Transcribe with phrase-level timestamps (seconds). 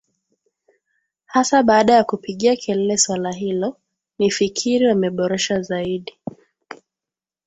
[1.25, 3.77] hasa baada ya kupigia kelele swala hilo
[4.19, 6.17] nifikiri wameboresha zaidi